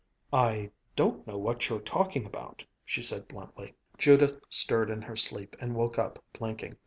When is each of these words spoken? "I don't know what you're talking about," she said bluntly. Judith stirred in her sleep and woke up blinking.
"I 0.33 0.71
don't 0.95 1.27
know 1.27 1.37
what 1.37 1.69
you're 1.69 1.77
talking 1.79 2.25
about," 2.25 2.63
she 2.83 3.03
said 3.03 3.27
bluntly. 3.27 3.75
Judith 3.99 4.39
stirred 4.49 4.89
in 4.89 5.03
her 5.03 5.15
sleep 5.15 5.55
and 5.59 5.75
woke 5.75 5.99
up 5.99 6.17
blinking. 6.33 6.77